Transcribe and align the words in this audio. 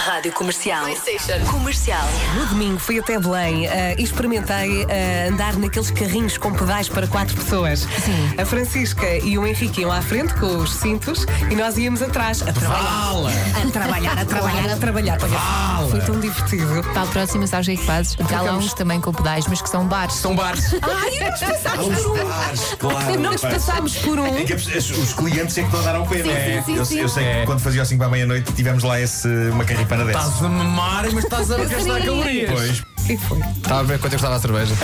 Rádio 0.00 0.32
Comercial. 0.32 0.86
Comercial. 1.50 2.08
No 2.34 2.46
domingo 2.46 2.78
fui 2.78 2.98
até 2.98 3.18
Belém 3.18 3.66
eh, 3.66 3.96
e 3.98 4.02
experimentei 4.02 4.86
eh, 4.88 5.28
andar 5.30 5.56
naqueles 5.56 5.90
carrinhos 5.90 6.38
com 6.38 6.54
pedais 6.54 6.88
para 6.88 7.06
quatro 7.06 7.36
pessoas. 7.36 7.80
Sim. 8.02 8.34
A 8.38 8.46
Francisca 8.46 9.06
e 9.18 9.36
o 9.36 9.46
Henrique 9.46 9.82
iam 9.82 9.92
à 9.92 10.00
frente 10.00 10.32
com 10.34 10.56
os 10.56 10.72
cintos 10.72 11.26
e 11.50 11.54
nós 11.54 11.76
íamos 11.76 12.00
atrás 12.00 12.40
a 12.40 12.50
trabalhar. 12.50 12.82
Fala! 12.82 13.30
A 13.30 13.70
trabalhar, 13.70 14.18
a 14.18 14.24
trabalhar, 14.24 14.70
a 14.70 14.76
trabalhar. 14.76 15.18
Olha, 15.22 15.90
foi 15.90 16.00
tão 16.00 16.18
divertido. 16.18 16.82
Para 16.94 17.02
a 17.02 17.06
próxima, 17.06 17.46
sabes 17.46 17.66
o 17.66 17.70
que 17.70 17.76
é 17.76 17.80
que 17.80 17.86
fazes? 17.86 18.16
Lá 18.16 18.26
Trocamos. 18.26 18.64
uns 18.64 18.72
também 18.72 19.00
com 19.02 19.12
pedais, 19.12 19.46
mas 19.48 19.60
que 19.60 19.68
são 19.68 19.86
bares. 19.86 20.14
São 20.14 20.34
bares. 20.34 20.74
Ai, 20.80 21.28
nós 21.28 21.40
passámos 21.40 22.00
por 22.00 22.18
um. 22.18 22.24
Bares, 22.24 22.76
claro. 22.78 23.20
Nós 23.20 23.40
passámos 23.42 23.96
por 23.98 24.18
um. 24.18 24.26
É 24.38 24.44
que 24.44 24.54
os, 24.54 25.12
clientes 25.12 25.58
é 25.58 25.60
que 25.60 25.66
estão 25.66 25.80
a 25.80 25.84
dar 25.84 25.96
ao 25.96 26.06
pé, 26.06 26.22
Sim, 26.22 26.28
não 26.28 26.32
é? 26.32 26.62
sim, 26.62 26.62
sim, 26.64 26.76
eu, 26.76 26.84
sim. 26.86 26.98
eu 27.00 27.08
sei 27.08 27.24
que 27.24 27.46
quando 27.46 27.60
fazia 27.60 27.82
ao 27.82 27.86
5 27.86 28.02
à 28.02 28.08
meia-noite 28.08 28.50
tivemos 28.54 28.82
lá 28.82 28.98
esse, 28.98 29.28
uma 29.50 29.64
carripana 29.64 29.89
Estás 29.90 30.44
a 30.44 30.48
mamar, 30.48 31.04
mas 31.12 31.24
estás 31.24 31.50
a 31.50 31.56
gastar 31.64 32.00
calorias. 32.04 32.50
Pois. 32.50 32.82
E 33.10 33.16
foi. 33.16 33.38
Estava 33.56 33.80
a 33.80 33.82
ver 33.82 33.98
quanto 33.98 34.12
eu 34.12 34.18
gostava 34.20 34.36
a 34.36 34.38
cerveja. 34.38 34.74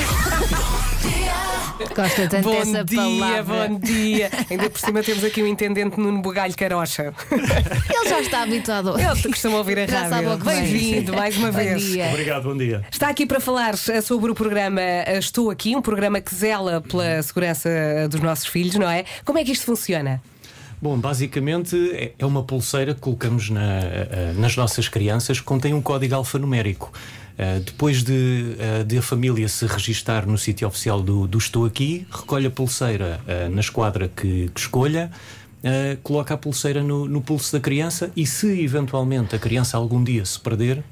Gosta 1.95 2.29
tanto 2.29 2.43
Bom 2.43 2.53
dessa 2.59 2.85
dia, 2.85 2.99
palavra. 2.99 3.69
bom 3.69 3.79
dia. 3.79 4.31
Ainda 4.51 4.69
por 4.69 4.81
cima 4.81 5.03
temos 5.05 5.23
aqui 5.23 5.43
o 5.43 5.47
intendente 5.47 5.99
Nuno 6.01 6.21
Bugalho 6.21 6.55
Carocha. 6.57 7.15
Ele 7.31 8.09
já 8.09 8.21
está 8.21 8.43
habituado. 8.43 8.99
Ele 8.99 9.23
costuma 9.29 9.59
ouvir 9.59 9.79
a 9.79 9.87
Já 9.87 10.09
rádio. 10.09 10.39
que. 10.39 10.45
Bem-vindo 10.45 11.13
mais 11.15 11.37
uma 11.37 11.53
Bom 11.53 11.59
vez. 11.59 11.83
dia. 11.83 12.07
Obrigado, 12.09 12.43
bom 12.43 12.57
dia. 12.57 12.85
Está 12.91 13.09
aqui 13.09 13.25
para 13.27 13.39
falar 13.39 13.75
eh, 13.89 14.01
sobre 14.01 14.31
o 14.31 14.35
programa 14.35 14.81
eh, 14.81 15.19
Estou 15.19 15.51
Aqui, 15.51 15.77
um 15.77 15.83
programa 15.83 16.21
que 16.21 16.35
zela 16.35 16.81
pela 16.81 17.23
segurança 17.23 17.69
eh, 17.69 18.09
dos 18.09 18.21
nossos 18.21 18.47
filhos, 18.47 18.75
não 18.75 18.91
é? 18.91 19.05
Como 19.25 19.39
é 19.39 19.45
que 19.45 19.53
isto 19.53 19.65
funciona? 19.67 20.21
Bom, 20.81 20.99
basicamente 20.99 21.75
é- 21.95 22.13
é 22.19 22.27
uma 22.27 22.43
pulseira 22.43 22.95
que 22.95 23.01
colocamos 23.01 23.49
na- 23.49 23.81
eh, 23.83 24.35
nas 24.37 24.57
nossas 24.57 24.89
crianças 24.89 25.41
que 25.41 25.45
contém 25.47 25.73
um 25.73 25.81
código 25.81 26.15
alfanumérico. 26.15 26.93
Eh, 27.39 27.61
depois 27.65 28.03
de, 28.03 28.57
eh, 28.59 28.85
de 28.85 28.99
a 28.99 29.03
família 29.03 29.49
se 29.49 29.67
registar 29.67 30.27
no 30.27 30.37
sítio 30.39 30.69
oficial 30.69 31.03
do, 31.03 31.27
do 31.27 31.39
Estou 31.39 31.65
Aqui, 31.65 32.07
recolhe 32.11 32.47
a 32.47 32.51
pulseira 32.51 33.21
eh, 33.27 33.49
na 33.49 33.61
esquadra 33.61 34.09
que, 34.15 34.51
que 34.55 34.61
escolha, 34.61 35.11
eh, 35.63 35.97
coloca 36.03 36.35
a 36.35 36.37
pulseira 36.37 36.83
no, 36.83 37.07
no 37.09 37.21
pulso 37.23 37.53
da 37.53 37.61
criança 37.61 38.11
e, 38.15 38.27
se 38.27 38.61
eventualmente 38.63 39.35
a 39.35 39.39
criança 39.39 39.77
algum 39.79 40.03
dia 40.05 40.25
se 40.25 40.39
perder, 40.39 40.83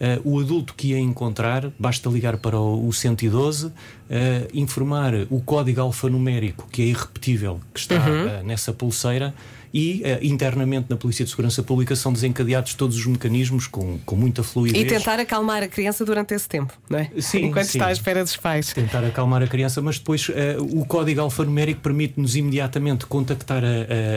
eh, 0.00 0.20
o 0.24 0.40
adulto 0.40 0.74
que 0.74 0.94
a 0.94 0.98
encontrar, 0.98 1.70
basta 1.78 2.08
ligar 2.08 2.36
para 2.38 2.58
o, 2.58 2.86
o 2.86 2.92
112, 2.92 3.72
eh, 4.10 4.48
informar 4.52 5.14
o 5.30 5.40
código 5.40 5.80
alfanumérico, 5.80 6.68
que 6.70 6.82
é 6.82 6.86
irrepetível, 6.86 7.60
que 7.72 7.80
está 7.80 7.94
eh, 7.96 8.42
nessa 8.44 8.72
pulseira, 8.72 9.34
e 9.74 10.00
eh, 10.04 10.20
internamente 10.22 10.86
na 10.88 10.96
Polícia 10.96 11.24
de 11.24 11.30
Segurança 11.32 11.60
Pública 11.62 11.96
são 11.96 12.12
desencadeados 12.12 12.74
todos 12.74 12.96
os 12.96 13.04
mecanismos 13.06 13.66
com, 13.66 13.98
com 14.06 14.14
muita 14.14 14.44
fluidez. 14.44 14.84
E 14.84 14.86
tentar 14.86 15.18
acalmar 15.18 15.64
a 15.64 15.68
criança 15.68 16.04
durante 16.04 16.32
esse 16.32 16.48
tempo, 16.48 16.72
não 16.88 17.00
é? 17.00 17.10
Sim, 17.18 17.46
Enquanto 17.46 17.64
sim. 17.66 17.78
está 17.78 17.88
à 17.88 17.92
espera 17.92 18.22
dos 18.22 18.36
pais. 18.36 18.72
Tentar 18.72 19.02
acalmar 19.04 19.42
a 19.42 19.48
criança, 19.48 19.82
mas 19.82 19.98
depois 19.98 20.30
eh, 20.32 20.56
o 20.60 20.84
código 20.86 21.20
alfanumérico 21.20 21.80
permite-nos 21.80 22.36
imediatamente 22.36 23.04
contactar 23.06 23.64
a, 23.64 23.68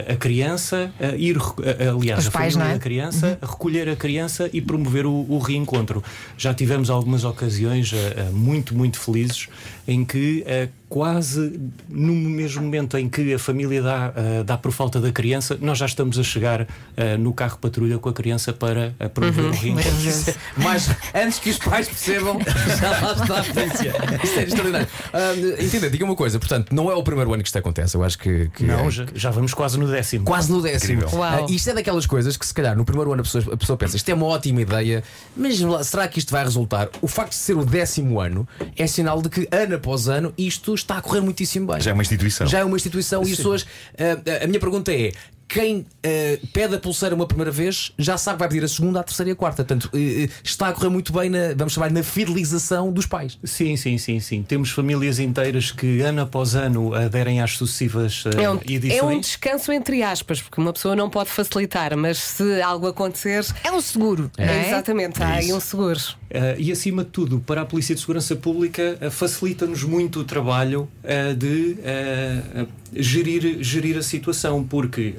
a- 0.09 0.13
a 0.13 0.15
criança, 0.15 0.91
a 0.99 1.15
ir, 1.15 1.35
recu- 1.35 1.63
a- 1.63 1.89
aliás, 1.89 2.19
Os 2.19 2.27
a 2.27 2.31
pais, 2.31 2.53
família 2.53 2.71
é? 2.71 2.73
da 2.75 2.79
criança, 2.79 3.39
a 3.41 3.45
recolher 3.47 3.89
a 3.89 3.95
criança 3.95 4.49
e 4.53 4.61
promover 4.61 5.07
o, 5.07 5.25
o 5.27 5.39
reencontro. 5.39 6.03
Já 6.37 6.53
tivemos 6.53 6.91
algumas 6.91 7.23
ocasiões 7.23 7.91
eh, 7.93 8.13
eh, 8.15 8.29
muito, 8.31 8.75
muito 8.77 8.99
felizes 8.99 9.47
em 9.87 10.05
que 10.05 10.43
eh, 10.45 10.67
quase 10.89 11.59
no 11.89 12.13
mesmo 12.13 12.61
momento 12.61 12.97
em 12.97 13.09
que 13.09 13.33
a 13.33 13.39
família 13.39 13.81
dá, 13.81 14.13
eh, 14.15 14.43
dá 14.43 14.57
por 14.57 14.71
falta 14.71 14.99
da 15.01 15.11
criança, 15.11 15.46
nós 15.61 15.77
já 15.77 15.85
estamos 15.85 16.17
a 16.19 16.23
chegar 16.23 16.67
eh, 16.95 17.17
no 17.17 17.33
carro 17.33 17.57
patrulha 17.59 17.97
com 17.99 18.09
a 18.09 18.13
criança 18.13 18.51
para 18.53 18.93
eh, 18.99 19.07
promover 19.07 19.45
Uhum. 19.45 19.51
o 19.51 19.53
reencontro. 19.53 19.91
Mas 20.57 20.89
antes 21.13 21.39
que 21.39 21.49
os 21.49 21.57
pais 21.57 21.87
percebam, 21.87 22.39
já 22.79 22.89
lá 23.01 23.11
está 23.13 23.39
a 23.39 23.43
polícia. 23.43 23.93
Isto 24.23 24.39
é 24.39 24.43
extraordinário. 24.43 24.87
Ah, 25.13 25.63
entenda, 25.63 25.89
diga 25.89 26.03
uma 26.05 26.15
coisa, 26.15 26.39
portanto, 26.39 26.73
não 26.73 26.89
é 26.91 26.95
o 26.95 27.03
primeiro 27.03 27.33
ano 27.33 27.41
que 27.43 27.47
isto 27.49 27.57
acontece. 27.57 27.95
Eu 27.95 28.03
acho 28.03 28.17
que. 28.17 28.49
que 28.49 28.63
Não, 28.63 28.87
é- 28.87 28.91
já, 28.91 29.05
já 29.13 29.31
vamos 29.31 29.53
quase 29.53 29.77
no 29.79 29.87
décimo. 29.87 30.25
Quase 30.25 30.51
no 30.51 30.61
décimo. 30.61 31.03
Ah, 31.23 31.45
isto 31.49 31.69
é 31.69 31.73
daquelas 31.73 32.05
coisas 32.05 32.35
que, 32.37 32.45
se 32.45 32.53
calhar, 32.53 32.75
no 32.75 32.83
primeiro 32.85 33.11
ano 33.13 33.21
a 33.21 33.23
pessoa, 33.23 33.53
a 33.53 33.57
pessoa 33.57 33.77
pensa 33.77 33.95
isto 33.95 34.09
é 34.09 34.13
uma 34.13 34.25
ótima 34.25 34.61
ideia, 34.61 35.03
mas 35.35 35.57
será 35.87 36.07
que 36.07 36.19
isto 36.19 36.31
vai 36.31 36.43
resultar? 36.43 36.89
O 37.01 37.07
facto 37.07 37.31
de 37.31 37.37
ser 37.37 37.55
o 37.57 37.65
décimo 37.65 38.19
ano 38.19 38.47
é 38.75 38.87
sinal 38.87 39.21
de 39.21 39.29
que, 39.29 39.47
ano 39.51 39.75
após 39.75 40.07
ano, 40.07 40.33
isto 40.37 40.73
está 40.75 40.97
a 40.97 41.01
correr 41.01 41.21
muitíssimo 41.21 41.67
bem. 41.67 41.81
Já 41.81 41.91
é 41.91 41.93
uma 41.93 42.01
instituição. 42.03 42.47
Já 42.47 42.59
é 42.59 42.63
uma 42.63 42.75
instituição 42.75 43.21
e 43.23 43.31
as 43.31 43.37
pessoas. 43.37 43.65
ah, 43.97 44.43
a 44.43 44.47
minha 44.47 44.59
pergunta 44.59 44.91
é. 44.91 45.11
Quem 45.47 45.85
ah, 46.03 46.37
pede 46.53 46.75
a 46.75 46.79
pulseira 46.79 47.15
uma 47.15 47.25
primeira 47.25 47.51
vez 47.51 47.91
já 47.97 48.17
sabe 48.17 48.35
que 48.35 48.39
vai 48.39 48.49
pedir 48.49 48.63
a 48.65 48.67
segunda, 48.67 48.99
a 48.99 49.03
terceira 49.03 49.29
e 49.29 49.33
a 49.33 49.35
quarta. 49.35 49.63
Portanto, 49.63 49.89
eh, 49.93 50.29
está 50.43 50.67
a 50.67 50.73
correr 50.73 50.89
muito 50.89 51.13
bem 51.13 51.29
na, 51.29 51.53
vamos 51.55 51.73
chamar, 51.73 51.89
na 51.91 52.03
fidelização 52.03 52.91
dos 52.91 53.05
pais. 53.05 53.37
Sim, 53.43 53.75
sim, 53.77 53.97
sim, 53.97 54.19
sim. 54.19 54.43
Temos 54.43 54.69
famílias 54.71 55.19
inteiras 55.19 55.71
que 55.71 56.01
ano 56.01 56.21
após 56.21 56.55
ano 56.55 56.93
aderem 56.93 57.41
às 57.41 57.51
sucessivas 57.57 58.23
eh, 58.35 58.43
É 58.43 58.49
um, 58.49 58.59
edições. 58.67 58.99
é 58.99 59.03
um 59.03 59.19
descanso 59.19 59.71
entre 59.71 60.03
aspas, 60.03 60.41
porque 60.41 60.59
uma 60.59 60.73
pessoa 60.73 60.95
não 60.95 61.09
pode 61.09 61.29
facilitar, 61.29 61.95
mas 61.95 62.17
se 62.17 62.61
algo 62.61 62.87
acontecer, 62.87 63.45
É 63.63 63.71
um 63.71 63.79
seguro, 63.81 64.29
não 64.37 64.45
é? 64.45 64.67
exatamente, 64.67 65.21
há 65.23 65.29
aí 65.35 65.53
um 65.53 65.59
seguro. 65.59 65.99
Eh, 66.29 66.55
e 66.59 66.71
acima 66.73 67.05
de 67.05 67.09
tudo, 67.09 67.39
para 67.39 67.61
a 67.61 67.65
Polícia 67.65 67.95
de 67.95 68.01
Segurança 68.01 68.35
Pública, 68.35 68.97
eh, 68.99 69.09
facilita-nos 69.09 69.83
muito 69.83 70.19
o 70.19 70.23
trabalho 70.25 70.89
eh, 71.03 71.33
de 71.33 71.77
gerir, 72.93 73.63
gerir 73.63 73.97
a 73.97 74.01
situação, 74.01 74.61
porque 74.63 75.13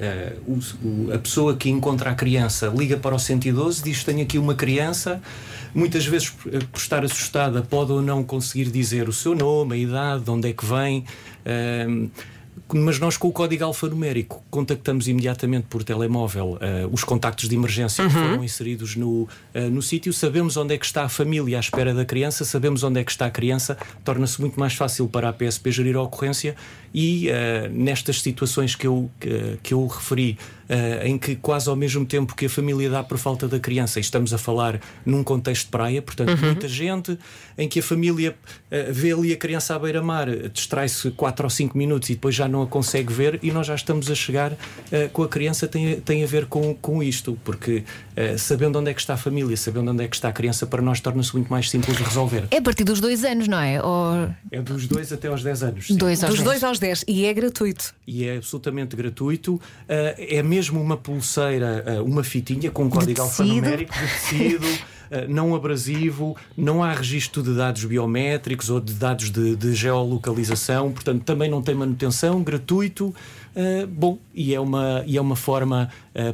o- 0.47 0.59
o- 0.87 1.11
a 1.13 1.17
pessoa 1.17 1.55
que 1.55 1.69
encontra 1.69 2.11
a 2.11 2.15
criança 2.15 2.67
liga 2.67 2.95
para 2.97 3.15
o 3.15 3.19
112, 3.19 3.83
diz: 3.83 4.03
Tenho 4.03 4.21
aqui 4.21 4.37
uma 4.37 4.53
criança. 4.53 5.21
Muitas 5.73 6.05
vezes, 6.05 6.29
por 6.29 6.51
estar 6.79 7.03
assustada, 7.05 7.61
pode 7.61 7.91
ou 7.91 8.01
não 8.01 8.23
conseguir 8.23 8.71
dizer 8.71 9.07
o 9.07 9.13
seu 9.13 9.35
nome, 9.35 9.75
a 9.75 9.77
idade, 9.77 10.23
de 10.23 10.29
onde 10.31 10.49
é 10.49 10.53
que 10.53 10.65
vem. 10.65 11.05
Mas 12.73 12.99
nós, 12.99 13.17
com 13.17 13.27
o 13.27 13.31
código 13.31 13.63
alfanumérico, 13.63 14.43
contactamos 14.49 15.07
imediatamente 15.07 15.65
por 15.69 15.83
telemóvel 15.83 16.57
eh, 16.61 16.87
os 16.91 17.03
contactos 17.03 17.49
de 17.49 17.55
emergência 17.55 18.05
que 18.05 18.11
foram 18.11 18.43
inseridos 18.43 18.95
no, 18.95 19.27
eh, 19.53 19.69
no 19.69 19.81
sítio. 19.81 20.13
Sabemos 20.13 20.55
onde 20.55 20.75
é 20.75 20.77
que 20.77 20.85
está 20.85 21.03
a 21.03 21.09
família 21.09 21.57
à 21.57 21.59
espera 21.59 21.93
da 21.93 22.05
criança, 22.05 22.45
sabemos 22.45 22.83
onde 22.83 22.99
é 22.99 23.03
que 23.03 23.11
está 23.11 23.25
a 23.25 23.31
criança. 23.31 23.77
Torna-se 24.03 24.39
muito 24.39 24.59
mais 24.59 24.73
fácil 24.73 25.07
para 25.07 25.29
a 25.29 25.33
PSP 25.33 25.71
gerir 25.71 25.95
a 25.95 26.01
ocorrência. 26.03 26.55
E 26.93 27.29
eh, 27.29 27.69
nestas 27.73 28.21
situações 28.21 28.75
que 28.75 28.85
eu, 28.85 29.09
que, 29.19 29.59
que 29.63 29.73
eu 29.73 29.87
referi, 29.87 30.37
eh, 30.69 31.07
em 31.07 31.17
que 31.17 31.35
quase 31.35 31.67
ao 31.67 31.75
mesmo 31.75 32.05
tempo 32.05 32.35
que 32.35 32.45
a 32.45 32.49
família 32.49 32.89
dá 32.89 33.03
por 33.03 33.17
falta 33.17 33.47
da 33.47 33.59
criança, 33.59 33.99
e 33.99 34.01
estamos 34.01 34.33
a 34.33 34.37
falar 34.37 34.79
num 35.05 35.23
contexto 35.23 35.65
de 35.65 35.71
praia, 35.71 36.01
portanto, 36.01 36.37
muita 36.41 36.67
gente, 36.67 37.17
em 37.57 37.67
que 37.67 37.79
a 37.79 37.83
família 37.83 38.35
eh, 38.71 38.91
vê 38.91 39.11
ali 39.11 39.33
a 39.33 39.37
criança 39.37 39.75
à 39.75 39.79
beira-mar, 39.79 40.27
distrai-se 40.53 41.11
4 41.11 41.45
ou 41.45 41.49
5 41.49 41.77
minutos 41.77 42.09
e 42.09 42.13
depois 42.13 42.35
já 42.35 42.47
não 42.47 42.61
a 42.61 42.67
consegue 42.67 43.11
ver, 43.11 43.39
e 43.41 43.51
nós 43.51 43.65
já 43.67 43.73
estamos 43.75 44.09
a 44.11 44.15
chegar 44.15 44.53
eh, 44.91 45.09
com 45.11 45.23
a 45.23 45.27
criança, 45.27 45.67
tem, 45.67 45.93
a- 45.93 46.01
tem 46.01 46.23
a 46.23 46.27
ver 46.27 46.45
com, 46.45 46.73
com 46.75 47.01
isto, 47.01 47.37
porque 47.43 47.83
sabendo 48.37 48.77
onde 48.79 48.91
é 48.91 48.93
que 48.93 48.99
está 48.99 49.13
a 49.13 49.17
família, 49.17 49.55
sabendo 49.55 49.91
onde 49.91 50.03
é 50.03 50.07
que 50.07 50.15
está 50.15 50.27
a 50.27 50.31
criança, 50.33 50.67
para 50.67 50.81
nós 50.81 50.99
torna-se 50.99 51.33
muito 51.33 51.47
mais 51.49 51.69
simples 51.69 51.95
de 51.97 52.03
resolver. 52.03 52.43
É 52.51 52.57
a 52.57 52.61
partir 52.61 52.83
dos 52.83 52.99
dois 52.99 53.23
anos, 53.23 53.47
não 53.47 53.57
é? 53.59 53.81
Ou 53.81 54.29
É 54.51 54.61
dos 54.61 54.87
2 54.87 55.13
até 55.13 55.29
aos 55.29 55.41
10 55.41 55.63
anos. 55.63 55.89
dois 55.91 56.21
aos 56.21 56.31
Dos 56.35 56.39
dez. 56.43 56.59
2 56.59 56.63
aos 56.65 56.79
10 56.79 57.05
e 57.07 57.25
é 57.25 57.33
gratuito. 57.33 57.95
e 58.05 58.25
é 58.25 58.35
absolutamente 58.35 58.93
gratuito. 58.95 59.59
É 59.87 60.43
mesmo 60.43 60.58
uma 60.67 60.97
pulseira, 60.97 61.85
ah, 61.87 62.03
uma 62.03 62.23
fitinha 62.23 62.69
com 62.69 62.83
um 62.83 62.89
código 62.89 63.21
alfanumérico 63.21 63.93
de 63.93 63.99
tecido. 63.99 64.67
ah, 65.11 65.25
não 65.29 65.55
abrasivo, 65.55 66.35
não 66.57 66.83
há 66.83 66.91
registro 66.91 67.41
de 67.41 67.55
dados 67.55 67.85
biométricos 67.85 68.69
ou 68.69 68.81
de 68.81 68.93
dados 68.93 69.31
de, 69.31 69.55
de 69.55 69.73
geolocalização, 69.73 70.91
portanto 70.91 71.23
também 71.23 71.49
não 71.49 71.61
tem 71.61 71.75
manutenção, 71.75 72.43
gratuito. 72.43 73.15
ah, 73.55 73.87
bom, 73.87 74.17
e 74.33 74.53
é 74.53 74.59
uma, 74.59 75.03
e 75.07 75.17
é 75.17 75.21
uma 75.21 75.35
forma 75.35 75.89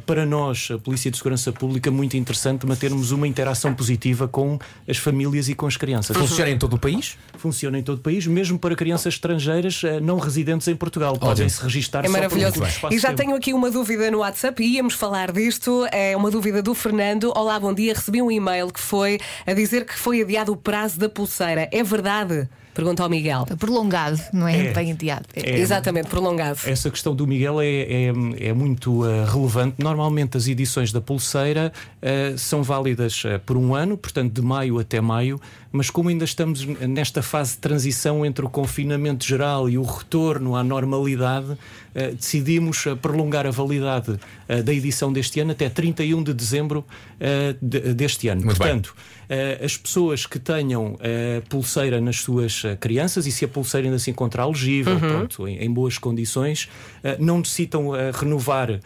para 0.06 0.25
nós, 0.25 0.69
a 0.72 0.78
Polícia 0.78 1.09
de 1.12 1.18
Segurança 1.18 1.51
Pública, 1.51 1.91
muito 1.91 2.18
interessante 2.18 2.66
mantermos 2.66 3.12
uma 3.12 3.28
interação 3.28 3.73
positiva 3.73 4.28
com 4.28 4.59
as 4.87 4.97
famílias 4.97 5.49
e 5.49 5.55
com 5.55 5.67
as 5.67 5.78
crianças. 5.78 6.16
Funciona 6.16 6.49
em 6.49 6.58
todo 6.58 6.73
o 6.73 6.79
país? 6.79 7.17
Funciona 7.37 7.78
em 7.78 7.84
todo 7.84 7.97
o 7.97 8.02
país, 8.02 8.26
mesmo 8.28 8.58
para 8.58 8.76
crianças 8.76 9.14
estrangeiras 9.14 9.82
ah, 9.84 9.99
não 9.99 10.17
residentes 10.17 10.67
em 10.67 10.76
Portugal. 10.76 11.17
Podem 11.17 11.47
se 11.49 11.61
registar 11.61 12.05
É 12.05 12.08
só 12.08 12.14
por 12.14 12.17
um 12.17 12.22
maravilhoso. 12.22 12.64
E 12.91 12.99
já 12.99 13.14
tenho 13.14 13.35
aqui 13.35 13.53
uma 13.53 13.72
dúvida 13.72 14.09
no 14.11 14.20
WhatsApp 14.20 14.64
e 14.64 14.76
íamos 14.76 14.93
falar 14.93 15.32
disto. 15.32 15.85
É 15.91 16.16
uma 16.16 16.31
dúvida 16.31 16.61
do 16.61 16.73
Fernando. 16.73 17.31
Olá, 17.35 17.59
bom 17.59 17.73
dia. 17.73 17.93
Recebi 17.93 18.22
um 18.22 18.31
e-mail 18.31 18.72
que 18.72 18.79
foi 18.79 19.20
a 19.46 19.53
dizer 19.53 19.85
que 19.85 19.97
foi 19.97 20.22
adiado 20.22 20.52
o 20.52 20.58
prazo 20.58 20.99
da 20.99 21.09
pulseira. 21.09 21.70
É 21.72 21.84
verdade? 21.84 22.49
Pergunta 22.75 23.01
ao 23.01 23.09
Miguel. 23.09 23.45
Prolongado, 23.57 24.19
não 24.33 24.45
é? 24.45 24.67
É. 24.67 24.73
Bem 24.73 24.91
adiado. 24.91 25.25
É. 25.33 25.57
Exatamente, 25.57 26.09
prolongado. 26.09 26.59
Essa 26.66 26.91
questão 26.91 27.16
do 27.16 27.25
Miguel 27.25 27.61
é, 27.61 27.67
é, 27.67 28.13
é 28.49 28.53
muito 28.53 29.05
uh, 29.05 29.23
relevante. 29.23 29.75
Normalmente 29.79 30.35
as 30.35 30.45
edições 30.45 30.91
da 30.91 30.99
pulseira 30.99 31.72
uh, 32.03 32.37
são 32.37 32.61
válidas 32.61 33.23
uh, 33.23 33.39
por 33.45 33.55
um 33.55 33.73
ano, 33.73 33.97
portanto 33.97 34.33
de 34.33 34.41
maio 34.41 34.77
até 34.77 34.99
maio, 34.99 35.39
mas 35.75 35.89
como 35.89 36.09
ainda 36.09 36.25
estamos 36.25 36.66
nesta 36.66 37.22
fase 37.22 37.51
de 37.53 37.57
transição 37.59 38.25
entre 38.25 38.45
o 38.45 38.49
confinamento 38.49 39.25
geral 39.25 39.69
e 39.69 39.77
o 39.77 39.83
retorno 39.83 40.55
à 40.55 40.63
normalidade, 40.63 41.51
uh, 41.51 41.57
decidimos 42.16 42.85
uh, 42.85 42.95
prolongar 42.95 43.45
a 43.45 43.51
validade 43.51 44.11
uh, 44.11 44.63
da 44.63 44.73
edição 44.73 45.11
deste 45.13 45.39
ano 45.39 45.51
até 45.51 45.69
31 45.69 46.23
de 46.23 46.33
dezembro 46.33 46.79
uh, 47.19 47.57
de- 47.61 47.93
deste 47.93 48.27
ano. 48.27 48.43
Muito 48.43 48.57
portanto, 48.57 48.95
Uh, 49.25 49.66
as 49.66 49.75
pessoas 49.75 50.27
que 50.27 50.37
tenham 50.37 50.93
uh, 50.93 50.97
pulseira 51.49 51.99
nas 51.99 52.17
suas 52.17 52.61
crianças 52.79 53.25
e 53.25 53.31
se 53.31 53.43
a 53.43 53.47
pulseira 53.47 53.87
ainda 53.87 53.97
se 53.97 54.11
encontrar 54.11 54.43
elegível, 54.43 54.99
pronto, 54.99 55.47
em, 55.47 55.57
em 55.63 55.73
boas 55.73 55.97
condições, 55.97 56.69
não 57.17 57.39
necessitam 57.39 57.89
renovar 58.13 58.79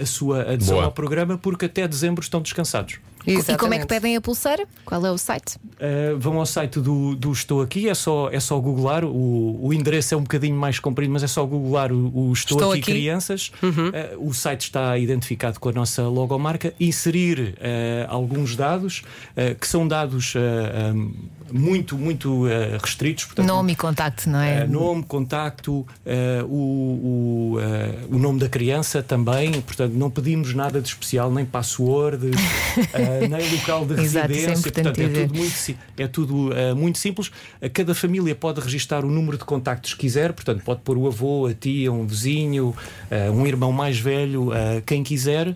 a 0.00 0.04
sua 0.04 0.52
adesão 0.52 0.76
Boa. 0.78 0.86
ao 0.86 0.90
programa 0.92 1.38
porque 1.38 1.66
até 1.66 1.86
dezembro 1.86 2.24
estão 2.24 2.42
descansados. 2.42 2.96
E 3.26 3.32
como 3.32 3.38
é 3.38 3.42
que 3.42 3.50
Exatamente. 3.50 3.86
pedem 3.86 4.16
a 4.16 4.20
pulseira? 4.20 4.66
Qual 4.84 5.04
é 5.04 5.10
o 5.10 5.18
site? 5.18 5.56
Uh, 5.56 6.18
vão 6.18 6.38
ao 6.38 6.46
site 6.46 6.80
do, 6.80 7.14
do 7.14 7.32
Estou 7.32 7.60
Aqui, 7.60 7.88
é 7.88 7.94
só, 7.94 8.30
é 8.30 8.40
só 8.40 8.58
googlar. 8.58 9.04
O, 9.04 9.66
o 9.66 9.72
endereço 9.74 10.14
é 10.14 10.16
um 10.16 10.22
bocadinho 10.22 10.56
mais 10.56 10.78
comprido, 10.78 11.12
mas 11.12 11.22
é 11.22 11.26
só 11.26 11.44
googlar 11.44 11.92
o, 11.92 12.28
o 12.28 12.32
Estou, 12.32 12.56
Estou 12.56 12.72
Aqui, 12.72 12.80
Aqui. 12.80 12.92
Crianças. 12.92 13.52
Uh, 13.62 14.26
o 14.28 14.32
site 14.32 14.62
está 14.62 14.96
identificado 14.96 15.60
com 15.60 15.68
a 15.68 15.72
nossa 15.72 16.02
logomarca. 16.02 16.72
Inserir 16.80 17.54
uh, 17.58 18.06
alguns 18.08 18.56
dados, 18.56 19.02
uh, 19.36 19.54
que 19.58 19.66
são 19.66 19.86
dados 19.86 20.34
uh, 20.34 20.94
um, 20.94 21.14
muito, 21.52 21.96
muito 21.96 22.46
uh, 22.46 22.48
restritos. 22.82 23.24
Portanto, 23.24 23.46
Nome 23.46 23.72
e 23.72 23.76
contacto, 23.76 24.28
não 24.28 24.40
é? 24.40 24.64
Uh, 24.64 24.68
nome, 24.70 25.02
contacto, 25.02 25.80
uh, 25.80 26.44
o, 26.46 27.54
o, 27.54 27.58
uh, 27.58 28.16
o 28.16 28.18
nome 28.18 28.38
da 28.38 28.48
criança 28.48 29.02
também. 29.02 29.60
Portanto, 29.62 29.92
não 29.92 30.10
pedimos 30.10 30.54
nada 30.54 30.80
de 30.80 30.88
especial, 30.88 31.30
nem 31.30 31.44
password, 31.44 32.30
uh, 33.08 33.28
nem 33.28 33.52
local 33.56 33.86
de 33.86 34.00
Exato, 34.00 34.32
é 34.32 34.34
residência. 34.34 34.58
importante 34.58 34.84
Portanto, 34.84 35.00
é 35.00 35.26
tudo 35.26 35.34
muito, 35.34 35.78
é 35.96 36.06
tudo 36.06 36.50
uh, 36.50 36.76
muito 36.76 36.98
simples. 36.98 37.28
Uh, 37.28 37.70
Cada 37.72 37.94
família 37.94 38.34
pode 38.34 38.60
registar 38.60 39.04
o 39.04 39.08
número 39.08 39.38
de 39.38 39.44
contactos 39.44 39.94
que 39.94 40.00
quiser, 40.00 40.32
portanto, 40.32 40.62
pode 40.64 40.80
pôr 40.80 40.96
o 40.96 41.06
avô, 41.06 41.46
a 41.46 41.54
tia, 41.54 41.92
um 41.92 42.06
vizinho, 42.06 42.68
uh, 43.10 43.32
um 43.32 43.46
irmão 43.46 43.72
mais 43.72 43.98
velho, 43.98 44.50
quem 44.86 45.02
quiser. 45.02 45.54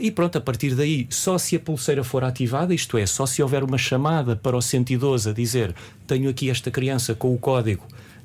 E 0.00 0.10
pronto, 0.10 0.36
a 0.36 0.40
partir 0.40 0.74
daí, 0.74 1.06
só 1.10 1.38
se 1.38 1.56
a 1.56 1.60
pulseira 1.60 2.02
for 2.02 2.24
ativada, 2.24 2.74
isto 2.74 2.98
é, 2.98 3.06
só 3.06 3.26
se 3.26 3.42
houver 3.42 3.62
uma 3.62 3.78
chamada 3.78 4.34
para 4.36 4.56
o 4.56 4.62
112 4.62 5.30
a 5.30 5.32
dizer 5.32 5.74
tenho 6.06 6.30
aqui 6.30 6.50
esta 6.50 6.70
criança 6.70 7.14
com 7.14 7.32
o 7.32 7.38
código. 7.38 7.84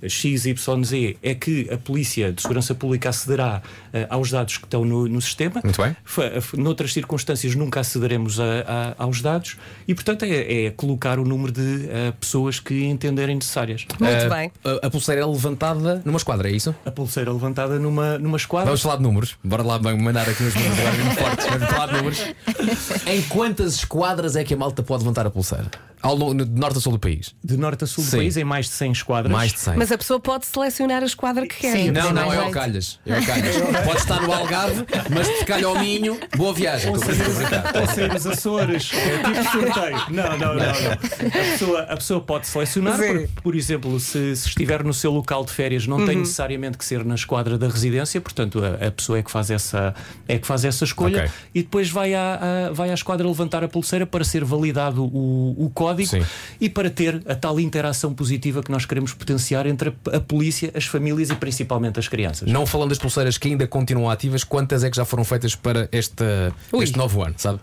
XYZ 0.10 1.16
é 1.22 1.36
que 1.36 1.70
a 1.72 1.78
Polícia 1.78 2.32
de 2.32 2.42
Segurança 2.42 2.74
Pública 2.76 3.10
acederá 3.10 3.62
eh, 3.92 4.06
aos 4.10 4.32
dados 4.32 4.58
que 4.58 4.66
estão 4.66 4.84
no, 4.86 5.08
no 5.08 5.22
sistema. 5.22 5.62
Muito 5.64 5.82
bem. 5.82 5.96
Fa- 6.04 6.24
f- 6.26 6.58
Noutras 6.58 6.94
circunstâncias 6.94 7.56
nunca 7.56 7.80
acederemos 7.80 8.40
a- 8.40 8.94
a- 8.98 9.04
aos 9.04 9.22
dados 9.22 9.58
e, 9.88 9.94
portanto, 9.94 10.24
é, 10.24 10.66
é 10.66 10.72
colocar 10.72 11.20
o 11.20 11.26
número 11.26 11.52
de 11.52 11.88
eh, 11.90 12.14
pessoas 12.20 12.60
que 12.60 12.84
entenderem 12.86 13.36
necessárias. 13.36 13.86
Muito 14.00 14.26
Uh, 14.26 14.30
bem. 14.30 14.52
A, 14.64 14.88
a 14.88 14.90
pulseira 14.90 15.22
é 15.22 15.26
levantada 15.26 16.02
numa 16.06 16.18
esquadra, 16.18 16.50
é 16.50 16.52
isso? 16.52 16.76
A 16.86 16.92
pulseira 16.92 17.32
levantada 17.32 17.80
numa, 17.80 18.18
numa 18.18 18.38
esquadra. 18.38 18.66
Vamos 18.68 18.82
falar 18.82 18.98
de 18.98 19.04
números. 19.04 19.36
Bora 19.44 19.64
lá 19.64 19.80
mandar 19.80 20.28
aqui 20.30 20.44
uns 20.44 20.54
números 20.56 20.80
agora 20.80 20.96
muito 21.04 21.16
fortes. 21.18 21.46
Vamos 21.48 21.68
falar 21.70 21.88
de 21.88 21.94
números. 21.98 22.24
Em 23.08 23.22
quantas 23.24 23.76
esquadras 23.76 24.36
é 24.36 24.44
que 24.44 24.54
a 24.54 24.58
malta 24.58 24.82
pode 24.84 25.04
levantar 25.04 25.26
a 25.26 25.30
pulseira? 25.30 25.70
Ao 26.04 26.14
longo, 26.16 26.36
de 26.46 26.60
norte 26.60 26.78
a 26.78 26.82
sul 26.82 26.92
do 26.92 27.00
país? 27.00 27.34
De 27.44 27.56
norte 27.58 27.86
a 27.86 27.88
sul 27.88 28.04
do 28.04 28.10
Sim. 28.10 28.18
país, 28.18 28.36
em 28.38 28.44
mais 28.44 28.66
de 28.68 28.74
100 28.74 28.92
esquadras. 28.92 29.32
Mais 29.32 29.54
de 29.54 29.60
100. 29.60 29.78
Mas 29.78 29.92
a 29.92 29.98
pessoa 29.98 30.20
pode 30.20 30.46
selecionar 30.46 31.02
a 31.02 31.06
esquadra 31.06 31.48
que 31.48 31.56
quer. 31.56 31.72
Sim. 31.78 31.92
Não, 31.92 32.12
não, 32.12 32.22
é 32.32 32.36
ao 32.36 32.42
jeito. 32.44 32.54
calhas. 32.54 33.00
É 33.06 33.16
ao 33.16 33.24
calhas. 33.24 33.56
Pode 33.86 33.98
estar 34.00 34.22
no 34.22 34.34
Algarve, 34.34 34.86
mas 35.10 35.26
se 35.28 35.46
calhar 35.46 35.70
ao 35.70 35.80
Minho, 35.80 36.20
boa 36.36 36.54
viagem. 36.54 36.90
Ou 36.92 36.98
Estou 36.98 37.12
a 37.14 37.16
brincar. 37.16 37.72
sair, 37.72 37.82
ou 37.82 37.88
sair 37.88 38.16
os 38.16 38.28
Açores, 38.28 38.92
é 38.94 39.18
tipo 39.24 39.52
sorteio. 39.52 39.98
Não, 40.10 40.38
não, 40.38 40.56
não. 40.56 40.56
não. 40.56 40.92
A, 40.92 41.30
pessoa, 41.52 41.80
a 41.84 41.96
pessoa 41.96 42.22
pode 42.22 42.48
selecionar, 42.48 42.98
por, 42.98 43.28
por 43.44 43.56
exemplo, 43.56 43.98
se, 44.00 44.36
se 44.36 44.50
estiver 44.50 44.84
no 44.84 44.94
seu 44.94 45.12
local 45.12 45.46
de 45.46 45.52
férias, 45.52 45.88
não 45.88 45.98
Uhum. 46.00 46.06
tem 46.06 46.18
necessariamente 46.18 46.78
que 46.78 46.84
ser 46.84 47.06
na 47.06 47.16
esquadra 47.16 47.58
da 47.58 47.68
residência, 47.70 48.20
portanto, 48.20 48.62
a, 48.62 48.88
a 48.88 48.92
pessoa 48.92 49.20
é 49.20 49.24
que 49.24 49.32
faz 49.32 49.50
essa, 49.50 49.94
é 50.28 50.38
que 50.38 50.46
faz 50.46 50.66
essa 50.66 50.84
escolha 50.84 51.20
Ok. 51.20 51.32
e 51.56 51.62
depois 51.64 51.90
vai 51.90 52.14
à, 52.14 52.68
à- 52.68 52.72
vai 52.74 52.90
à 52.90 52.94
esquadra 52.94 53.26
levantar 53.26 53.64
a 53.64 53.68
pulseira 53.70 54.06
para 54.06 54.24
ser 54.26 54.44
validado 54.44 55.06
o, 55.06 55.56
o 55.66 55.70
código 55.70 55.93
Sim. 56.06 56.24
e 56.60 56.69
para 56.69 56.90
ter 56.90 57.22
a 57.28 57.36
tal 57.36 57.60
interação 57.60 58.13
positiva 58.13 58.62
que 58.62 58.72
nós 58.72 58.86
queremos 58.86 59.13
potenciar 59.13 59.66
entre 59.66 59.94
a, 60.12 60.18
a 60.18 60.19
polícia, 60.19 60.72
as 60.75 60.86
famílias 60.86 61.30
e 61.30 61.36
principalmente 61.36 62.00
as 62.00 62.07
crianças. 62.07 62.51
Não 62.51 62.66
falando 62.66 62.90
das 62.90 62.98
pulseiras 62.98 63.38
que 63.38 63.48
ainda 63.48 63.68
continuam 63.68 64.10
ativas, 64.10 64.44
quantas 64.44 64.84
é 64.84 64.90
que 64.90 64.95
já 64.95 65.06
foram 65.06 65.24
feitas 65.24 65.56
para 65.56 65.90
Ui. 66.72 66.84
este 66.84 66.98
novo 66.98 67.24
ano, 67.24 67.36
sabe? 67.38 67.60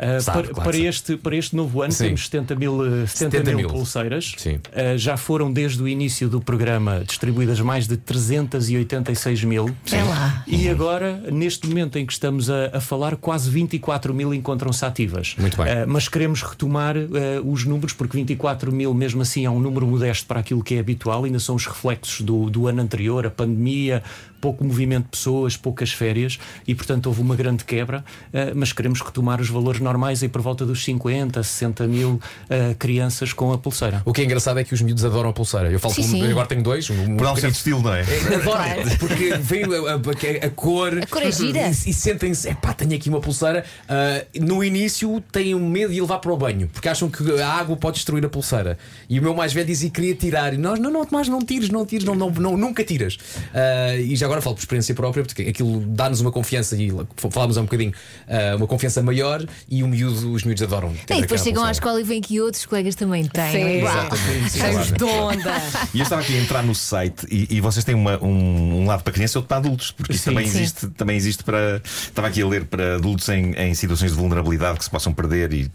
Uh, 0.00 0.20
Sabe, 0.20 0.44
para, 0.44 0.54
claro 0.54 0.70
para 0.70 0.78
este, 0.78 1.16
para 1.18 1.36
este 1.36 1.54
novo 1.54 1.82
ano 1.82 1.92
Sim. 1.92 2.04
temos 2.04 2.24
70 2.24 2.54
mil, 2.56 2.72
uh, 2.80 3.06
70 3.06 3.36
70 3.36 3.52
mil 3.54 3.68
pulseiras. 3.68 4.34
Sim. 4.38 4.54
Uh, 4.54 4.96
já 4.96 5.18
foram 5.18 5.52
desde 5.52 5.82
o 5.82 5.86
início 5.86 6.26
do 6.26 6.40
programa 6.40 7.02
distribuídas 7.06 7.60
mais 7.60 7.86
de 7.86 7.98
386 7.98 9.44
mil. 9.44 9.68
É 9.92 10.02
lá. 10.02 10.42
E 10.46 10.70
agora, 10.70 11.22
neste 11.30 11.68
momento 11.68 11.98
em 11.98 12.06
que 12.06 12.12
estamos 12.12 12.48
a, 12.48 12.70
a 12.72 12.80
falar, 12.80 13.16
quase 13.16 13.50
24 13.50 14.14
mil 14.14 14.32
encontram-se 14.32 14.84
ativas. 14.86 15.34
Muito 15.36 15.56
bem. 15.62 15.66
Uh, 15.66 15.86
mas 15.86 16.08
queremos 16.08 16.42
retomar 16.42 16.96
uh, 16.96 17.08
os 17.44 17.66
números, 17.66 17.92
porque 17.92 18.16
24 18.16 18.72
mil, 18.72 18.94
mesmo 18.94 19.20
assim, 19.20 19.44
é 19.44 19.50
um 19.50 19.60
número 19.60 19.86
modesto 19.86 20.26
para 20.26 20.40
aquilo 20.40 20.64
que 20.64 20.76
é 20.76 20.78
habitual, 20.78 21.24
ainda 21.24 21.38
são 21.38 21.54
os 21.54 21.66
reflexos 21.66 22.22
do, 22.22 22.48
do 22.48 22.66
ano 22.66 22.80
anterior, 22.80 23.26
a 23.26 23.30
pandemia, 23.30 24.02
pouco 24.40 24.64
movimento 24.64 25.04
de 25.04 25.10
pessoas, 25.10 25.56
poucas 25.56 25.92
férias, 25.92 26.38
e 26.66 26.74
portanto 26.74 27.06
houve 27.06 27.20
uma 27.20 27.36
grande 27.36 27.64
quebra, 27.64 28.04
uh, 28.28 28.52
mas 28.54 28.72
queremos 28.72 29.00
retomar 29.00 29.40
os 29.40 29.48
valores 29.48 29.80
normais 29.80 30.22
aí 30.22 30.28
por 30.28 30.40
volta 30.40 30.64
dos 30.64 30.82
50, 30.84 31.42
60 31.42 31.86
mil 31.86 32.10
uh, 32.14 32.74
crianças 32.78 33.32
com 33.32 33.52
a 33.52 33.58
pulseira. 33.58 34.02
O 34.04 34.12
que 34.12 34.22
é 34.22 34.24
engraçado 34.24 34.58
é 34.58 34.64
que 34.64 34.72
os 34.74 34.80
miúdos 34.82 35.04
adoram 35.04 35.30
a 35.30 35.32
pulseira. 35.32 35.70
Eu 35.70 35.78
falo 35.78 35.94
Sim, 35.94 36.02
sim. 36.02 36.22
eu 36.24 36.30
agora 36.30 36.46
tenho 36.46 36.62
dois. 36.62 36.88
Um, 36.90 37.16
Por 37.16 37.26
um 37.26 37.36
certo 37.36 37.54
estilo, 37.54 37.82
não 37.82 37.92
é? 37.94 38.00
Adoram, 38.02 38.96
porque 38.98 39.34
veio 39.36 39.86
a, 39.86 39.92
a- 39.92 39.94
a- 39.94 40.46
a 40.46 40.50
cor. 40.50 40.98
A 41.02 41.06
cor 41.06 41.22
é 41.22 41.30
gira. 41.32 41.68
E, 41.68 41.70
e 41.90 41.92
sentem-se, 41.92 42.48
epá, 42.48 42.72
tenho 42.72 42.94
aqui 42.94 43.08
uma 43.08 43.20
pulseira. 43.20 43.64
Ah, 43.88 44.24
no 44.40 44.62
início 44.64 45.22
têm 45.32 45.54
medo 45.54 45.92
de 45.92 46.00
levar 46.00 46.18
para 46.18 46.32
o 46.32 46.36
banho, 46.36 46.68
porque 46.68 46.88
acham 46.88 47.08
que 47.10 47.40
a 47.40 47.48
água 47.52 47.76
pode 47.76 47.96
destruir 47.96 48.24
a 48.24 48.28
pulseira. 48.28 48.78
E 49.08 49.18
o 49.18 49.22
meu 49.22 49.34
mais 49.34 49.52
velho 49.52 49.66
dizia 49.66 49.90
que 49.90 49.96
queria 50.00 50.14
tirar. 50.14 50.54
E 50.54 50.56
nós, 50.58 50.78
não, 50.78 50.90
não, 50.90 51.04
Tomás, 51.04 51.28
não 51.28 51.40
tires, 51.40 51.68
não 51.70 51.84
tires, 51.84 52.04
não, 52.04 52.14
não, 52.14 52.30
não- 52.30 52.56
nunca 52.56 52.84
tiras. 52.84 53.18
Ah, 53.54 53.96
e 53.96 54.14
já 54.16 54.28
agora 54.30 54.40
falo 54.40 54.54
por 54.54 54.60
experiência 54.60 54.94
própria, 54.94 55.24
porque 55.24 55.42
aquilo 55.42 55.80
dá-nos 55.80 56.20
uma 56.20 56.30
confiança, 56.30 56.76
e 56.76 56.92
falámos 57.16 57.58
há 57.58 57.60
um 57.60 57.64
bocadinho, 57.64 57.92
ah, 58.28 58.54
uma 58.56 58.66
confiança 58.66 59.02
maior, 59.02 59.44
e 59.68 59.82
o 59.82 59.88
miúdo, 59.88 60.32
os 60.32 60.44
miúdos 60.44 60.62
adoram. 60.62 60.94
ter 61.06 61.16
E 61.16 61.20
depois 61.22 61.40
aquela 61.40 61.44
chegam 61.44 61.64
à 61.64 61.70
escola 61.72 62.00
e 62.00 62.04
veem 62.04 62.20
que 62.20 62.40
outros 62.40 62.64
colegas 62.64 62.94
também 62.94 63.26
têm. 63.26 63.52
Sim. 63.52 63.80
Exatamente. 63.80 64.92
De 64.92 65.04
onda. 65.04 65.54
E 65.92 65.98
eu 65.98 66.02
estava 66.04 66.22
aqui 66.22 66.36
a 66.36 66.40
entrar 66.40 66.62
no 66.62 66.74
site 66.74 67.26
e, 67.30 67.56
e 67.56 67.60
vocês 67.60 67.84
têm 67.84 67.94
uma- 67.94 68.22
um, 68.22 68.82
um 68.82 68.86
lado 68.86 69.02
para 69.02 69.12
crianças 69.12 69.34
e 69.34 69.38
outro 69.38 69.48
para 69.48 69.56
adultos, 69.58 69.90
porque 69.90 70.12
isso 70.12 70.24
também 70.24 70.46
Sim. 70.46 70.58
existe, 70.58 70.88
também 70.90 71.16
existe 71.16 71.42
para. 71.42 71.82
Estava 71.84 72.28
aqui 72.28 72.42
a 72.42 72.46
ler 72.46 72.64
para 72.66 72.96
adultos 72.96 73.28
em, 73.28 73.52
em 73.54 73.74
situações 73.74 74.12
de 74.12 74.16
vulnerabilidade 74.16 74.78
que 74.78 74.84
se 74.84 74.90
possam 74.90 75.12
perder 75.12 75.52
e, 75.52 75.70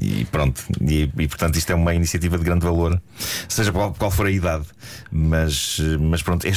e 0.00 0.24
pronto. 0.26 0.62
E, 0.80 1.10
e, 1.18 1.28
portanto 1.28 1.56
isto 1.56 1.70
é 1.70 1.74
uma 1.74 1.94
iniciativa 1.94 2.38
de 2.38 2.44
grande 2.44 2.64
valor, 2.64 3.00
seja 3.48 3.72
qual, 3.72 3.92
qual 3.94 4.10
for 4.10 4.26
a 4.26 4.30
idade. 4.30 4.64
Mas, 5.10 5.80
mas 6.00 6.22
pronto, 6.22 6.46
é 6.46 6.50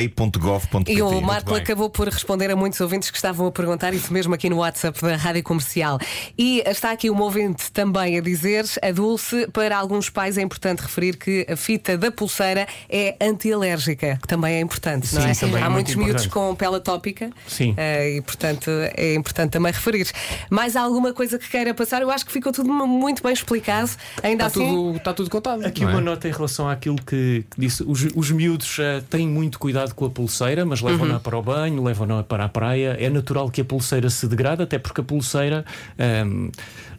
estouaqui.mai.gov.pt. 0.00 0.92
E 0.92 1.02
o 1.02 1.20
Marco 1.20 1.54
acabou 1.54 1.88
por 1.90 2.08
responder 2.08 2.50
a 2.50 2.56
muitos 2.56 2.80
ouvintes 2.80 3.10
que 3.10 3.16
estavam 3.16 3.46
a 3.46 3.52
perguntar 3.52 3.94
isso 3.94 4.12
mesmo 4.12 4.34
aqui 4.34 4.48
no 4.48 4.56
WhatsApp 4.58 5.00
da 5.00 5.16
Rádio 5.16 5.42
Comercial. 5.42 5.98
E 6.38 6.62
está 6.66 6.90
aqui 6.92 7.10
uma 7.10 7.24
ouvinte 7.24 7.70
também 7.72 8.18
a 8.18 8.20
dizer, 8.20 8.64
a 8.82 8.90
Dulce, 8.90 9.46
para 9.52 9.76
alguns 9.76 10.10
pais 10.10 10.38
é 10.38 10.42
importante 10.42 10.80
referir 10.80 11.16
que 11.16 11.46
a 11.48 11.56
fita 11.56 11.96
da 11.96 12.10
pulseira 12.10 12.66
é 12.88 13.16
antialérgica, 13.20 14.18
que 14.20 14.28
também 14.28 14.56
é 14.56 14.60
importante, 14.60 15.14
não 15.14 15.22
Sim, 15.22 15.28
é? 15.30 15.34
também 15.34 15.60
é 15.60 15.64
Há 15.64 15.70
muito 15.70 15.74
muitos 15.86 15.94
miúdos 15.94 16.26
importante. 16.26 16.48
com 16.50 16.54
pele 16.54 16.76
atópica 16.76 17.30
Sim. 17.46 17.74
eh, 17.76 18.16
e, 18.16 18.22
portanto, 18.22 18.70
é 18.96 19.14
importante 19.14 19.50
também 19.52 19.72
referir. 19.72 20.10
Mais 20.50 20.76
alguma 20.76 21.12
coisa 21.12 21.38
que 21.38 21.48
queira 21.48 21.72
passar? 21.74 22.02
Eu 22.02 22.10
acho 22.10 22.24
que 22.26 22.32
ficou 22.32 22.52
tudo 22.52 22.72
muito 22.72 23.22
bem 23.22 23.32
explicado. 23.32 23.90
Ainda 24.22 24.46
Está 24.46 24.60
assim. 24.60 24.68
tudo, 24.68 24.96
está 24.96 25.12
tudo 25.14 25.30
contado. 25.30 25.64
Aqui 25.64 25.82
não 25.82 25.90
é? 25.90 25.92
uma 25.94 26.00
nota 26.00 26.28
em 26.28 26.32
relação 26.32 26.68
àquilo 26.68 26.96
que, 26.96 27.44
que 27.50 27.60
disse. 27.60 27.82
Os, 27.86 28.06
os 28.14 28.30
miúdos 28.30 28.78
eh, 28.78 29.02
têm 29.08 29.26
muito 29.28 29.58
cuidado 29.58 29.85
com 29.94 30.04
a 30.04 30.10
pulseira, 30.10 30.64
mas 30.64 30.80
levam-na 30.80 31.20
para 31.20 31.38
o 31.38 31.42
banho, 31.42 31.82
levam-na 31.82 32.22
para 32.22 32.44
a 32.44 32.48
praia. 32.48 32.96
É 32.98 33.08
natural 33.10 33.50
que 33.50 33.60
a 33.60 33.64
pulseira 33.64 34.08
se 34.10 34.26
degrade, 34.26 34.62
até 34.62 34.78
porque 34.78 35.00
a 35.00 35.04
pulseira. 35.04 35.64
ehm, 35.98 36.50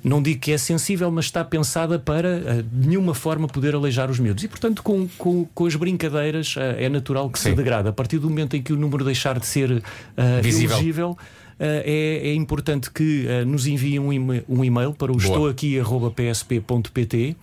não 0.04 0.22
digo 0.22 0.40
que 0.40 0.52
é 0.52 0.58
sensível, 0.58 1.12
mas 1.12 1.26
está 1.26 1.44
pensada 1.44 2.00
para 2.00 2.28
eh, 2.30 2.64
de 2.72 2.88
nenhuma 2.88 3.14
forma 3.14 3.48
poder 3.48 3.76
aleijar 3.76 4.10
os 4.10 4.20
miúdos. 4.20 4.44
E, 4.44 4.48
portanto, 4.48 4.82
com, 4.84 5.08
com, 5.18 5.46
com 5.54 5.66
as 5.66 5.76
brincadeiras 5.76 6.56
eh, 6.58 6.86
é 6.86 6.90
natural 6.90 7.30
que 7.30 7.40
se 7.40 7.50
Sim. 7.50 7.56
degrade. 7.56 7.90
A 7.90 7.92
partir 7.92 8.20
do 8.20 8.30
momento 8.30 8.56
em 8.56 8.62
que 8.62 8.72
o 8.72 8.78
número 8.78 9.04
deixar 9.04 9.40
de 9.40 9.46
ser 9.46 9.84
eh, 10.16 10.42
Visível. 10.42 10.76
elegível, 10.78 11.18
eh, 11.60 12.22
é, 12.24 12.30
é 12.30 12.34
importante 12.36 12.92
que 12.92 13.26
eh, 13.28 13.44
nos 13.44 13.66
enviem 13.66 14.00
um, 14.00 14.10
um 14.48 14.64
e-mail 14.64 14.94
para 14.94 15.12
o 15.12 15.18
estouaqui.psp.pt 15.18 17.36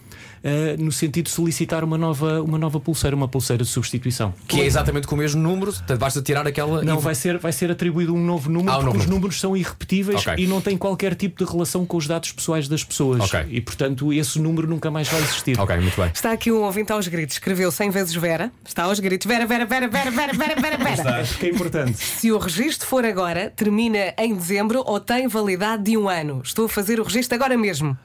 eh, 0.44 0.76
no 0.78 0.92
sentido 0.92 1.24
de 1.24 1.30
solicitar 1.30 1.82
uma 1.82 1.96
nova, 1.98 2.42
uma 2.42 2.58
nova 2.58 2.78
pulseira, 2.78 3.16
uma 3.16 3.26
pulseira 3.26 3.64
de 3.64 3.68
substituição. 3.70 4.32
Que 4.46 4.60
é 4.60 4.66
exatamente 4.66 5.06
com 5.06 5.14
o 5.14 5.18
mesmo 5.18 5.40
número, 5.42 5.72
portanto, 5.72 5.98
basta 5.98 6.20
tirar 6.22 6.46
aquela. 6.46 6.82
Não, 6.84 6.98
e- 6.98 7.02
vai 7.02 7.14
ser, 7.14 7.38
vai 7.38 7.50
ser 7.52 7.70
atribuído 7.70 8.14
um 8.14 8.22
novo 8.22 8.50
número 8.50 8.70
Ah, 8.70 8.74
um 8.78 8.80
porque 8.82 8.86
novo 8.86 8.98
os 8.98 9.04
número. 9.06 9.14
números 9.20 9.40
são 9.40 9.56
irrepetíveis 9.56 10.20
Ok. 10.26 10.34
e 10.44 10.46
não 10.46 10.60
têm 10.60 10.76
qualquer 10.76 11.14
tipo 11.14 11.42
de 11.44 11.50
relação 11.50 11.86
com 11.86 11.96
os 11.96 12.06
dados 12.06 12.30
pessoais 12.30 12.68
das 12.68 12.84
pessoas. 12.84 13.20
Ok. 13.22 13.46
E 13.48 13.60
portanto 13.60 14.12
esse 14.12 14.38
número 14.38 14.68
nunca 14.68 14.90
mais 14.90 15.08
vai 15.08 15.20
existir. 15.22 15.58
Ok, 15.58 15.76
muito 15.78 16.00
bem. 16.00 16.10
Está 16.12 16.30
aqui 16.32 16.52
um 16.52 16.62
ouvinte 16.62 16.92
aos 16.92 17.08
gritos, 17.08 17.36
escreveu 17.36 17.72
100 17.72 17.90
vezes 17.90 18.14
Vera. 18.14 18.52
Está 18.66 18.82
aos 18.84 19.00
gritos, 19.00 19.26
Vera, 19.26 19.46
Vera, 19.46 19.64
Vera, 19.64 19.88
Vera, 19.88 20.10
Vera, 20.10 20.32
Vera, 20.34 20.60
Vera, 20.60 20.76
Vera. 20.76 21.20
É 21.20 21.24
porque 21.24 21.46
é 21.46 21.50
importante. 21.50 21.96
Se 21.98 22.30
o 22.30 22.36
registro 22.38 22.86
for 22.86 23.04
agora, 23.04 23.50
termina 23.56 24.12
em 24.18 24.34
dezembro 24.34 24.82
ou 24.84 25.00
tem 25.00 25.26
validade 25.26 25.84
de 25.84 25.96
um 25.96 26.08
ano. 26.08 26.42
Estou 26.44 26.66
a 26.66 26.68
fazer 26.68 27.00
o 27.00 27.04
registro 27.04 27.34
agora 27.34 27.56
mesmo. 27.56 27.96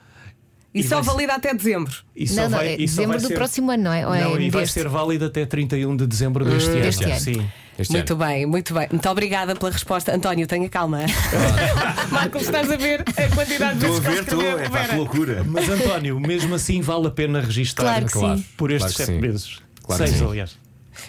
E, 0.74 0.82
E 0.82 0.84
só 0.84 1.02
vai 1.02 1.26
até 1.26 1.52
dezembro. 1.54 1.94
E 2.16 2.28
só 2.28 2.36
Não, 2.44 2.50
não, 2.50 2.58
vai- 2.60 2.68
é 2.68 2.74
e 2.76 2.88
só 2.88 2.96
dezembro 2.98 3.12
vai 3.14 3.22
do 3.22 3.28
ser- 3.28 3.34
próximo 3.34 3.72
ano, 3.72 3.84
não 3.84 3.94
é? 3.94 4.06
Ou 4.08 4.14
é 4.14 4.22
Não, 4.22 4.40
e 4.40 4.50
vai 4.52 4.62
deste? 4.62 4.74
ser 4.76 4.88
válido 4.88 5.26
até 5.26 5.44
31 5.46 5.96
de 5.98 6.06
dezembro 6.06 6.46
deste 6.46 6.70
ano. 6.70 6.82
Deste 6.82 7.04
ano. 7.06 7.20
Sim. 7.20 7.50
Este 7.80 7.92
muito 7.94 8.14
ano. 8.14 8.26
bem, 8.26 8.46
muito 8.46 8.74
bem. 8.74 8.88
Muito 8.92 9.10
obrigada 9.10 9.56
pela 9.56 9.72
resposta. 9.72 10.14
António, 10.14 10.46
tenha 10.46 10.70
calma. 10.70 11.00
Marcos, 12.12 12.44
estás 12.44 12.70
a 12.70 12.76
ver 12.76 13.02
a 13.02 13.36
quantidade 13.36 13.80
de 13.80 13.86
Estou 13.86 13.98
a 13.98 14.00
vezes 14.00 14.00
que 14.00 14.10
ver, 14.10 14.22
estou. 14.22 14.40
escreveu, 14.42 14.60
É 14.60 14.70
pá, 14.70 14.78
que 14.82 14.86
Vera. 14.88 14.98
loucura. 14.98 15.44
Mas 15.44 15.70
António, 15.70 16.20
mesmo 16.20 16.54
assim 16.56 16.82
vale 16.82 17.08
a 17.08 17.12
pena 17.12 17.42
registar 17.42 17.86
Claro 17.86 18.06
que 18.06 18.12
Claro. 18.12 18.38
sim. 18.38 18.46
por 18.58 18.72
estes 18.72 18.96
Claro 18.96 18.98
que 18.98 19.14
sete 19.14 19.16
sim. 19.16 19.28
meses. 19.28 19.60
Claro 19.84 20.04
que 20.04 20.10
Seis, 20.10 20.22
aliás. 20.22 20.58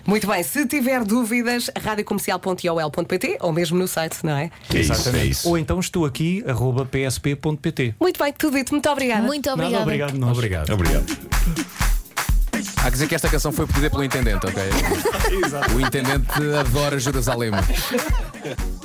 Muito 0.06 0.26
bem, 0.26 0.42
se 0.42 0.66
tiver 0.66 1.04
dúvidas, 1.04 1.70
radiocomercial.iol.pt 1.80 3.38
ou 3.40 3.52
mesmo 3.52 3.78
no 3.78 3.88
site, 3.88 4.18
não 4.22 4.36
é? 4.36 4.50
É 4.72 4.78
isso, 4.78 5.08
é 5.16 5.24
isso. 5.24 5.48
Ou 5.48 5.58
então 5.58 5.78
estou 5.80 6.04
aqui, 6.04 6.42
arroba 6.46 6.84
psp.pt. 6.86 7.94
Muito 8.00 8.22
bem, 8.22 8.32
tudo 8.32 8.56
dito. 8.56 8.72
Muito 8.72 8.88
obrigada. 8.88 9.22
Muito 9.22 9.46
Nada, 9.50 9.62
obrigada. 9.62 9.82
obrigado, 9.84 10.14
nós. 10.18 10.36
Obrigado. 10.36 10.70
Obrigado. 10.72 11.18
Há 12.76 12.84
que 12.84 12.90
dizer 12.92 13.08
que 13.08 13.14
esta 13.14 13.28
canção 13.28 13.52
foi 13.52 13.66
pedida 13.66 13.90
pelo 13.90 14.04
intendente, 14.04 14.46
ok? 14.46 14.62
O 15.74 15.80
intendente 15.80 16.28
adora 16.58 16.98
Jerusalém. 16.98 17.50